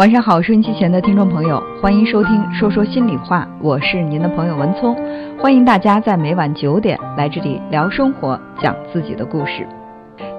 [0.00, 4.96] 晚上好，收音机前的听众朋友，欢迎收听《说说心里话》，我是您的朋友文聪，
[5.38, 9.68] 欢迎大家在每晚九点来这里聊生活，讲自己的故事。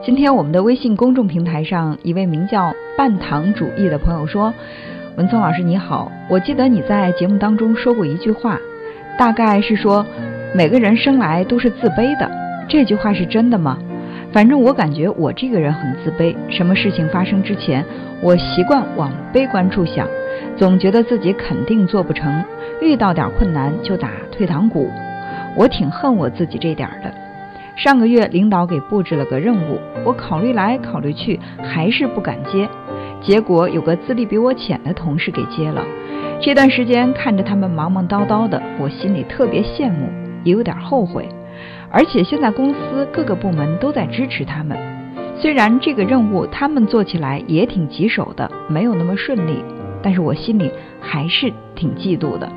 [0.03, 4.51] 今天我们的微信公众平台上，一位名叫半糖主义的朋友说
[5.15, 8.57] ：“文聪老师你好，我记得你在节目当中说过一句话，
[9.15, 10.03] 大概是说
[10.55, 12.27] 每个人生来都是自卑的，
[12.67, 13.77] 这句话是真的吗？”
[14.31, 17.85] 反正我感觉我这个人很自卑，什么事情发生之前，
[18.21, 20.07] 我习惯往悲观处想，
[20.55, 22.43] 总觉得自己肯定做不成，
[22.81, 24.89] 遇到点困难就打退堂鼓。
[25.55, 27.13] 我挺恨我自己这点的。
[27.75, 32.69] 上个月领导给布置了个任务，我考虑来考虑去，还是不敢接。
[33.21, 35.83] 结果有个资历比我浅的同事给接了。
[36.39, 40.07] 这段时间看着他们忙忙叨叨的，我心里特别羡慕，
[40.45, 41.27] 也有点后悔。
[41.91, 44.77] 而且现在公司各个部门都在支持他们，
[45.37, 49.63] 虽然这个任务他们做起来也挺棘手的，没有那么顺利，
[50.01, 52.49] 但是我心里还是挺嫉妒的。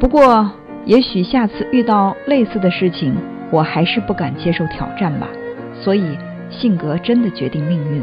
[0.00, 0.50] 不过，
[0.84, 3.14] 也许下次遇到类似的事情，
[3.50, 5.28] 我还是不敢接受挑战吧。
[5.74, 6.16] 所以，
[6.50, 8.02] 性格真的决定命运。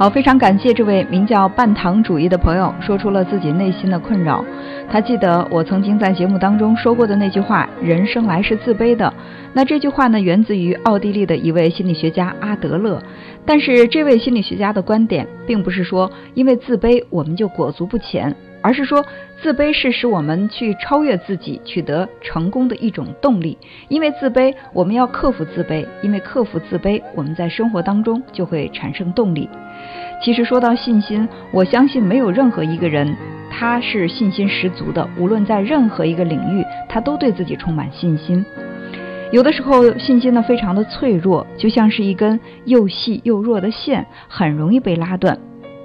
[0.00, 4.42] 好，非常感谢这位名叫半糖主义的朋友说出了自己内心的困扰。
[4.90, 9.12] 他记得我曾经在节目当中说过的那句话：“人生来是自卑的。”
[9.52, 12.98] 那这句话呢，源自于奥地利的一位心理学家阿德勒。
[13.44, 18.34] 但是这位心理学家的观点，并不是说因为自卑我们就裹足不前。
[18.62, 19.04] 而是说，
[19.42, 23.56] 自卑是使我们去超越自己、取得成功的一种动力。
[23.88, 29.48] 因为自卑，我们要克服自卑；因为克服自卑，我们在生活当中就会产生动力。
[30.22, 33.16] 其实说到信心，我相信没有任何一个人
[33.50, 38.44] 他是信心十足的，无论在任何一个领域，他都对自己充满信心。
[39.32, 45.38] 有的时候，信心呢非常的脆弱，就像是一根又细又弱的线，很容易被拉断。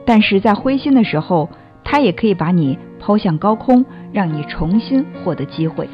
[0.04, 1.50] 但是在灰心的时候，
[1.86, 5.88] 他也可以把你抛向高空，让你重新获得机会。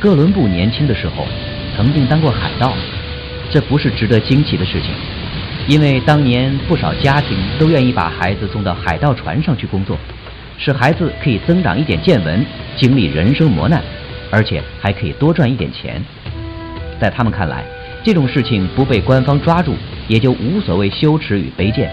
[0.00, 1.26] 哥伦布年轻的时候
[1.76, 2.74] 曾经当过海盗，
[3.50, 4.90] 这不是值得惊奇的事情。
[5.66, 9.96] 因为当年不少家庭都愿意把孩子送到海盗船上去工作，
[10.58, 12.44] 使孩子可以增长一点见闻，
[12.76, 13.82] 经历人生磨难，
[14.30, 16.02] 而且还可以多赚一点钱。
[17.00, 17.64] 在他们看来，
[18.04, 19.74] 这种事情不被官方抓住，
[20.06, 21.88] 也就无所谓羞耻与卑贱；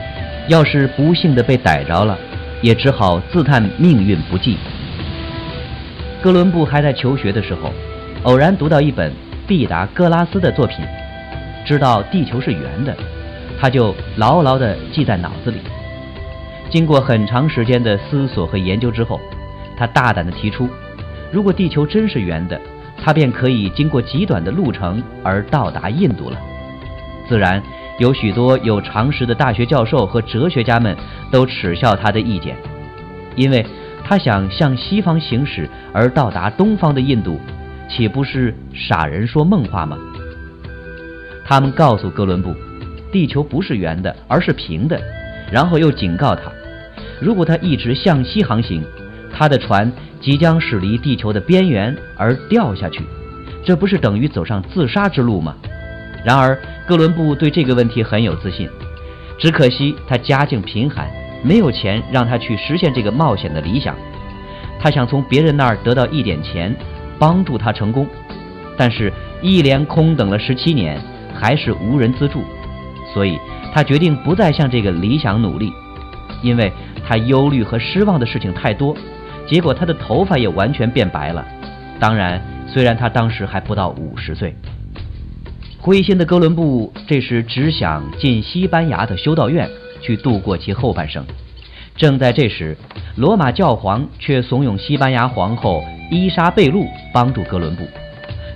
[0.50, 2.18] 要是不幸的被逮着了，
[2.62, 4.58] 也只好自叹命运不济。
[6.22, 7.74] 哥伦布还在求学的时候，
[8.24, 9.14] 偶然读到一本
[9.48, 10.86] 毕达哥拉斯的作品，
[11.66, 12.94] 知道地球是圆的。
[13.62, 15.60] 他就牢牢地记在脑子里。
[16.72, 19.22] 经过很长时间的思索和研究之后，
[19.78, 20.68] 他大胆地提出：
[21.32, 22.60] 如果地球真是圆的，
[22.98, 26.38] 他便可以经过极短的路程而到达印度了。
[27.30, 27.62] 自然，
[28.00, 30.98] 有许多有常识的大学教授和哲学家们
[31.30, 32.56] 都耻笑他的意见，
[33.36, 33.64] 因为
[34.04, 37.40] 他想向西方行驶而到达东方的印度，
[37.88, 40.00] 岂不是傻人说梦话吗？
[41.46, 42.56] 他们告诉哥伦布。
[43.12, 45.00] 地球不是圆的，而是平的。
[45.52, 46.44] 然后又警告他，
[47.20, 48.84] 如果他一直向西航行，
[49.34, 53.04] 他的船即将驶离地球的边缘而掉下去，
[53.66, 55.56] 这不是等于走上自杀之路吗？
[56.24, 56.58] 然而，
[56.88, 58.70] 哥伦布对这个问题很有自信，
[59.38, 61.10] 只可惜他家境贫寒，
[61.44, 63.96] 没有钱让他去实现这个冒险的理想。
[64.80, 66.76] 他想从别人那儿得到一点钱，
[67.20, 68.08] 帮助他成功，
[68.78, 69.12] 但是，
[69.42, 71.02] 一连空等了十七年，
[71.34, 72.44] 还是无人资助。
[73.14, 73.38] 所以，
[73.74, 75.72] 他决定不再向这个理想努力，
[76.42, 76.72] 因为
[77.06, 78.96] 他忧虑和失望的事情太多。
[79.48, 81.46] 结果，他的头发也完全变白了。
[82.00, 84.56] 当然，虽然他当时还不到五十岁。
[85.80, 89.68] 灰心的哥伦布这时只想进西班牙的修道院
[90.00, 91.26] 去度过其后半生。
[91.98, 92.78] 正在这时，
[93.18, 97.84] 罗马教皇却怂恿西班牙皇后伊莎贝露帮助哥伦布。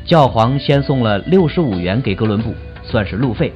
[0.05, 2.53] 教皇先送了六十五元给哥伦布，
[2.83, 3.51] 算是路费。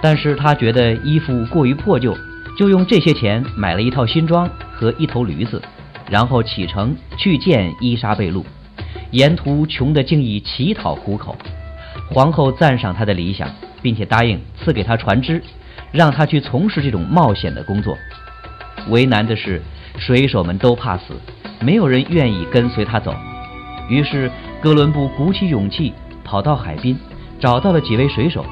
[0.00, 2.16] 但是他觉得衣服过于破旧，
[2.56, 5.60] 就用这些钱买了一套新装和一头驴子，
[6.08, 8.44] 然后启程去见伊莎贝露。
[9.10, 11.36] 沿途穷得竟以乞讨糊口。
[12.10, 13.48] 皇后赞赏他的理想，
[13.82, 15.42] 并且答应赐给他船只，
[15.90, 17.96] 让他去从事这种冒险的工作。
[18.88, 19.60] 为难的是，
[19.98, 21.14] 水手们都怕死，
[21.60, 23.14] 没有人愿意跟随他走。
[23.88, 24.30] 于是
[24.60, 25.92] 哥伦布鼓起勇气
[26.24, 26.96] 跑到海滨，
[27.40, 28.44] 找到了几位水手。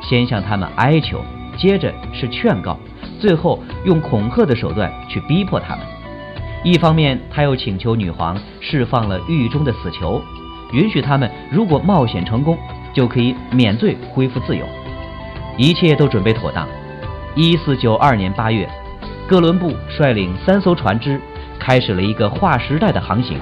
[0.00, 1.24] 先向他们哀求，
[1.56, 2.78] 接着是劝告，
[3.18, 5.84] 最后用恐吓的手段去逼迫他们。
[6.62, 10.20] 一方面，他又请求女皇释放了狱中的死囚，
[10.72, 12.58] 允许他们如果冒险成功，
[12.92, 14.64] 就可以免罪恢复自由。
[15.56, 16.66] 一切都准备妥当。
[17.34, 18.68] 一四九二年八月，
[19.28, 21.20] 哥伦布率领三艘船只，
[21.58, 23.38] 开始了一个划时代的航行。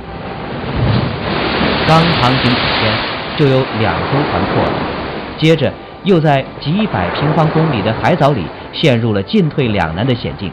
[1.86, 2.94] 刚航行几天，
[3.36, 4.72] 就有两艘船破了，
[5.38, 5.72] 接着
[6.04, 10.50] 又在几百平方公里的海藻里陷入了进退两难的险境。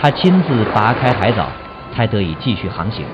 [0.00, 1.46] 他亲自拔开海藻。
[1.96, 3.04] 才得以继续航行，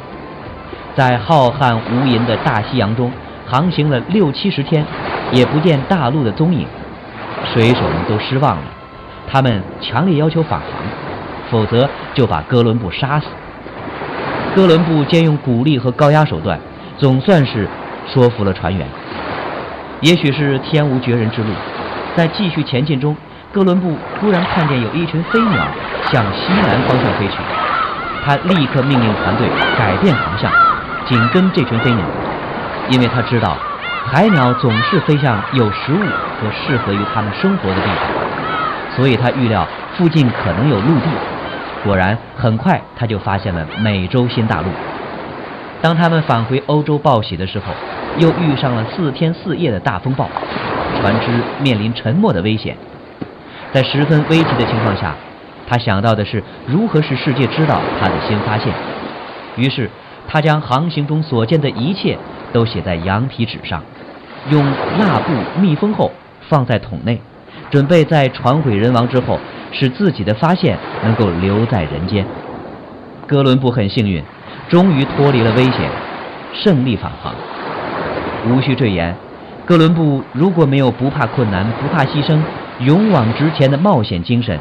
[0.97, 3.13] 在浩瀚无垠的大西洋中
[3.47, 4.83] 航行了六七十天，
[5.31, 6.67] 也不见大陆的踪影。
[7.53, 8.63] 水手们都失望了，
[9.31, 10.69] 他们强烈要求返航，
[11.51, 13.27] 否则就把哥伦布杀死。
[14.55, 16.59] 哥伦布兼用鼓励和高压手段，
[16.97, 17.69] 总算是
[18.09, 18.87] 说服了船员。
[20.01, 21.49] 也许是天无绝人之路，
[22.17, 23.15] 在继续前进中，
[23.53, 25.67] 哥伦布突然看见有一群飞鸟
[26.11, 27.37] 向西南方向飞去。
[28.25, 29.47] 他立刻命令船队
[29.79, 30.51] 改变航向，
[31.07, 32.03] 紧跟这群飞鸟，
[32.89, 33.57] 因为他知道
[34.07, 36.01] 海鸟总是飞向有食物
[36.41, 39.67] 和适合于它们生活的地方，所以他预料
[39.99, 41.11] 附近可能有陆地。
[41.85, 44.69] 果然，很快他就发现了美洲新大陆。
[45.83, 47.67] 当他们返回欧洲报喜的时候，
[48.19, 50.29] 又遇上了四天四夜的大风暴，
[51.01, 51.31] 船只
[51.63, 52.77] 面临沉没的危险。
[53.73, 55.15] 在十分危急的情况下。
[55.73, 58.75] 他想到的是如何使世界知道他的新发现，
[59.55, 59.89] 于是
[60.27, 62.19] 他将航行中所见的一切
[62.53, 63.81] 都写在羊皮纸上，
[64.49, 64.67] 用
[64.99, 66.11] 蜡布密封后
[66.49, 67.21] 放在桶内，
[67.71, 69.39] 准备在船毁人亡之后，
[69.71, 72.27] 使自己的发现能够留在人间。
[73.29, 74.21] 哥伦布很幸运，
[74.71, 75.91] 终于脱离了危险，
[76.55, 77.35] 胜利返航。
[78.49, 79.15] 无需赘言，
[79.67, 82.39] 哥伦布如果没有不怕困难、不怕牺牲、
[82.79, 84.57] 勇往直前的冒险精神。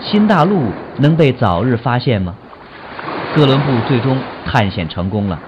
[0.00, 0.64] 新大陆
[0.96, 2.34] 能被早日发现吗？
[3.36, 5.38] 哥伦布最终探险成功了，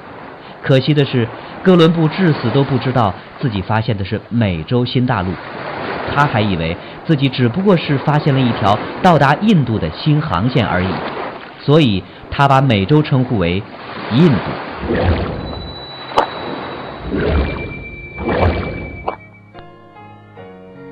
[0.63, 1.27] 可惜的是，
[1.65, 5.33] 哥伦布至死都不知道自己发现的是美洲新大陆，
[6.15, 10.89] 他还以为自己只不过是发现了一条到达印度的新航线而已，
[11.61, 13.61] 所以他把美洲称呼为
[14.17, 14.35] 印度。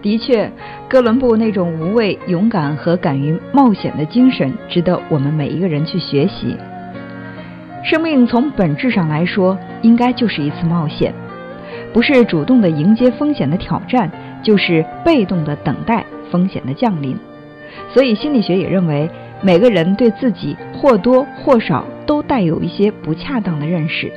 [0.02, 0.50] 的确。
[0.88, 6.54] 哥伦布那种无畏、勇敢和敢于冒险的精神，值得我们每一个人去学习。
[7.82, 11.14] 生命从本质上来说，应该就是一次冒险，
[11.94, 14.10] 不是主动的迎接风险的挑战，
[14.42, 17.16] 就是被动的等待风险的降临。
[17.88, 19.08] 所以，心理学也认为，
[19.40, 24.12] 每个人对自己或多或少都带有一些不恰当的认识。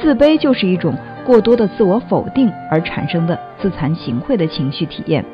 [0.00, 0.94] 自卑就是一种
[1.26, 5.24] 过多的自我否定而产生的自惭形秽的情绪体验。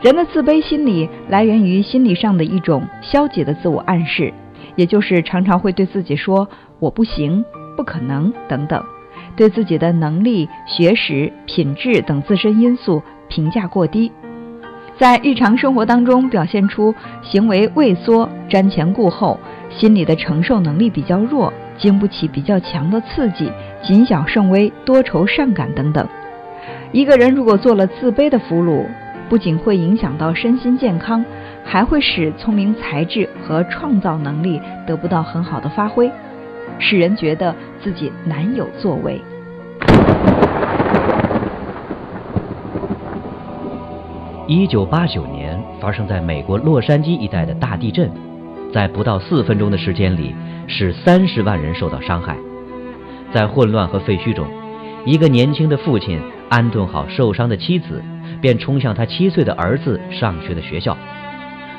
[0.00, 4.32] 人的自卑心理来源于心理上的一种消极的自我暗示，
[4.76, 6.48] 也就是常常会对自己说
[6.78, 7.44] “我不行
[7.76, 8.80] ”“不可能”等等，
[9.34, 14.12] 对自己的能力、学识、品质等自身因素评价过低，
[14.96, 19.40] 在日常生活当中表现出行为畏缩、瞻前顾后，
[19.70, 23.50] 心理的承受能力比较弱，经不起比较强的刺激，
[23.82, 26.06] 谨小慎微、多愁善感等等。
[26.90, 28.84] 一个人如果做了自卑的俘虏，
[29.28, 31.24] 不仅会影响到身心健康，
[31.64, 36.10] 还会使聪明才智和创造能力得不到很好的发挥，
[36.78, 39.20] 使人觉得自己难有作为。
[44.46, 48.10] 一九八九年发生在美国洛杉矶一带的大地震，
[48.72, 50.34] 在不到四分钟的时间里，
[50.66, 52.36] 使三十万人受到伤害。
[53.32, 54.46] 在混乱和废墟中，
[55.04, 58.02] 一个年轻的父亲安顿好受伤的妻子。
[58.40, 60.96] 便冲向他七岁的儿子上学的学校，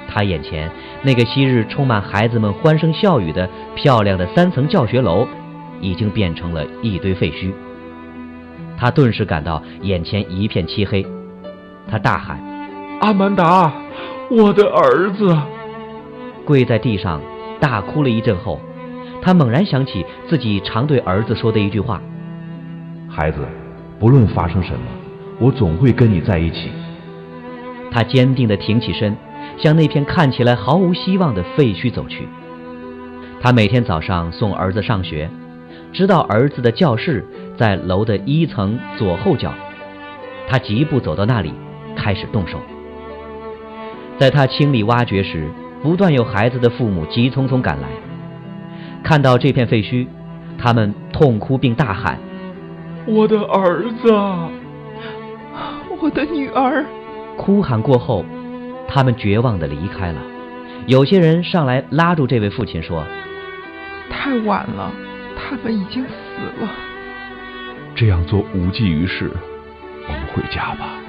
[0.09, 0.69] 他眼前
[1.03, 5.25] 那个昔日充满孩子们欢声笑语的漂亮的三层教学楼，
[5.79, 7.53] 已经变成了一堆废墟。
[8.77, 11.05] 他顿时感到眼前一片漆黑，
[11.89, 12.37] 他大喊
[12.99, 13.71] ：“阿曼达，
[14.29, 15.37] 我的儿子！”
[16.49, 17.21] 跪在地上
[17.59, 18.59] 大哭了一阵后，
[19.21, 22.01] 他猛然想起自己常对儿子说的一句话
[23.07, 23.37] ：“孩子，
[23.99, 24.79] 不论发生什么。”
[25.39, 26.71] 我总会跟你在一起。
[27.91, 29.15] 他坚定地挺起身，
[29.59, 32.27] 向那片看起来毫无希望的废墟走去。
[33.39, 35.29] 他每天早上送儿子上学，
[35.93, 37.23] 直到儿子的教室
[37.59, 39.53] 在楼的一层左后角。
[40.47, 41.53] 他疾步走到那里，
[41.95, 42.57] 开始动手。
[44.17, 45.47] 在他清理挖掘时，
[45.81, 47.87] 不断有孩子的父母急匆匆赶来，
[49.03, 50.07] 看到这片废墟，
[50.57, 52.17] 他们痛哭并大喊
[53.07, 54.13] ：“我的儿子！”
[56.01, 56.85] 我的女儿，
[57.37, 58.23] 哭喊过后，
[58.87, 60.19] 他们绝望地离开了。
[60.85, 63.05] 有些人上来拉住这位父亲说
[64.09, 64.91] ：“太晚了，
[65.35, 66.69] 他们已经死了。
[67.95, 69.29] 这样做无济于事，
[70.07, 71.01] 我们回家吧。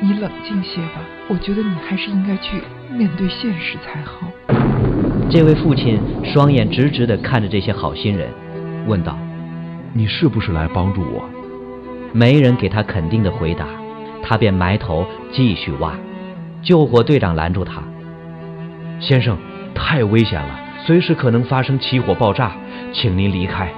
[0.00, 4.28] 你冷静些吧，我觉得你还是应该去面对现实才好。”
[5.30, 8.28] 这位父亲双眼直直地看着这些好心人，
[8.86, 9.18] 问道
[9.92, 11.28] ：“你是不是来帮助我？”
[12.12, 13.66] 没人给他肯定的回答，
[14.22, 15.92] 他便埋头继续挖。
[16.62, 17.82] 救火队长拦住他。
[19.00, 19.36] 先生，
[19.74, 22.52] 太危险了，随时可能发生起火爆炸，
[22.92, 23.70] 请您离开。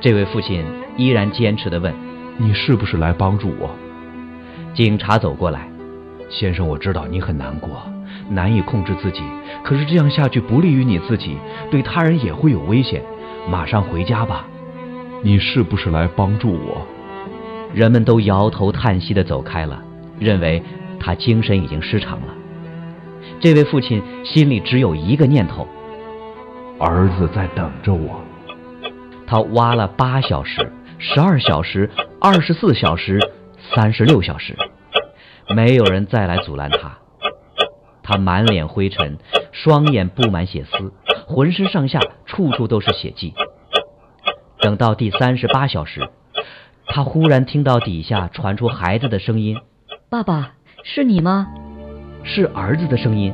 [0.00, 0.64] 这位父亲
[0.96, 1.92] 依然坚持地问
[2.38, 3.70] ：“你是不是来帮助我？”
[4.74, 5.68] 警察走过来，
[6.30, 7.82] 先生，我知道你很难过，
[8.30, 9.22] 难以控制自己，
[9.62, 11.36] 可是这样下去不利于你自己，
[11.70, 13.02] 对他人也会有危险。
[13.50, 14.46] 马上回家吧。
[15.22, 16.86] 你是不是来帮助我？
[17.74, 19.82] 人们都摇头叹息地走开了，
[20.18, 20.62] 认为
[20.98, 22.34] 他精神已经失常了。
[23.40, 25.68] 这位父亲心里只有一个念头：
[26.78, 28.22] 儿子在等着我。
[29.26, 33.20] 他挖了八小时、十二小时、二十四小时、
[33.74, 34.56] 三十六小时，
[35.54, 36.98] 没有人再来阻拦他。
[38.02, 39.18] 他满脸灰尘，
[39.52, 40.92] 双眼布满血丝，
[41.26, 43.32] 浑身上下处处都是血迹。
[44.60, 46.08] 等到第三十八小时，
[46.86, 49.56] 他忽然听到底下传出孩子的声音
[50.10, 50.52] ：“爸爸，
[50.82, 51.46] 是你吗？”
[52.24, 53.32] 是儿子的声音，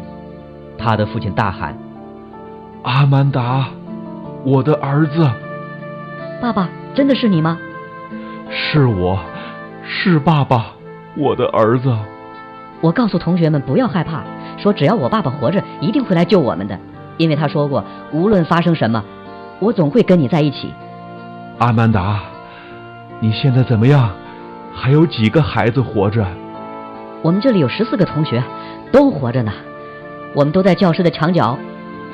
[0.78, 1.76] 他的父亲大喊
[2.84, 3.70] ：“阿曼达，
[4.44, 5.30] 我的儿子！”
[6.40, 7.58] 爸爸，真的是你吗？
[8.50, 9.18] 是我，
[9.90, 10.66] 是爸爸，
[11.16, 11.90] 我的儿子。
[12.82, 14.22] 我告诉同学们不要害怕，
[14.58, 16.78] 说只要我爸爸活着，一定会来救我们的，
[17.16, 19.02] 因为他说过，无论发生什么，
[19.58, 20.74] 我总会跟你在一起。
[21.56, 22.20] 阿曼达，
[23.18, 24.10] 你现在怎么样？
[24.74, 26.24] 还有几个孩子活着？
[27.22, 28.42] 我们这里有十四个同学。
[28.90, 29.52] 都活着呢，
[30.34, 31.58] 我们都在教室的墙角，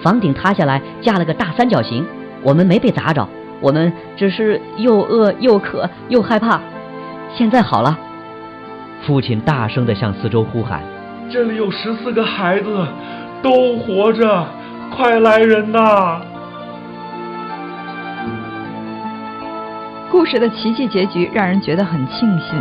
[0.03, 2.05] 房顶塌下来架了个大三角形，
[2.43, 3.29] 我们没被砸着，
[3.61, 6.61] 我们只是又饿又渴又害怕，
[7.37, 7.99] 现在好了。
[9.03, 10.81] 父亲大声地向四周呼喊
[11.29, 12.87] ：“这里有十四个孩子，
[13.43, 14.47] 都活着，
[14.91, 16.23] 快来人呐！”
[20.11, 22.55] 故事的奇迹结局让人觉得很庆幸，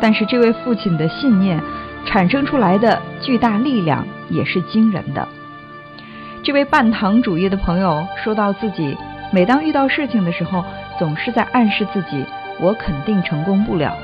[0.00, 1.60] 但是这位父亲的信念。
[2.04, 5.28] 产生出来的巨大力量也是惊人的。
[6.42, 8.98] 这位半糖主义的朋友说到自己，
[9.30, 10.64] 每当遇到事情的时候，
[10.98, 12.24] 总是在暗示自己，
[12.58, 13.96] 我肯定成功不了。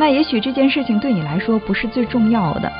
[0.00, 2.72] 那也许这件事情对你来说不是最重要的。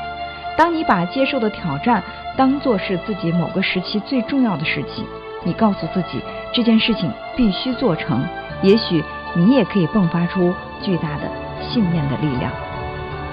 [0.56, 2.02] 当你把接受的挑战
[2.34, 5.04] 当做是自己某个时期最重要的事情，
[5.44, 8.24] 你告诉自己这件事情必须做成，
[8.62, 12.50] 也许你也可以迸发出巨大的信念的力量。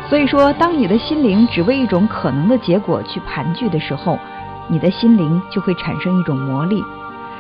[0.10, 4.20] 所以说，当你的心灵只为一种可能的结果去盘踞的时候，
[4.68, 6.84] 你的心灵就会产生一种魔力，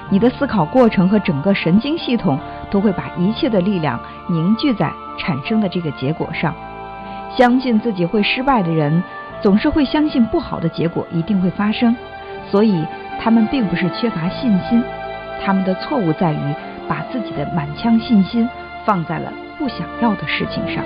[0.09, 2.39] 你的思考过程和整个神经系统
[2.71, 3.99] 都会把一切的力量
[4.29, 6.53] 凝聚在产生的这个结果上。
[7.35, 9.03] 相信自己会失败的人，
[9.41, 11.95] 总是会相信不好的结果一定会发生，
[12.49, 12.83] 所以
[13.19, 14.83] 他们并不是缺乏信心，
[15.43, 16.55] 他们的错误在于
[16.87, 18.47] 把自己的满腔信心
[18.85, 20.83] 放在了不想要的事情上。